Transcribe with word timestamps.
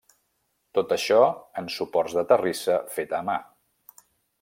Tot 0.77 0.95
això 0.95 1.19
en 1.63 1.69
suports 1.75 2.19
de 2.21 2.27
terrissa 2.35 2.83
feta 2.99 3.23
a 3.23 3.25
mà. 3.33 3.41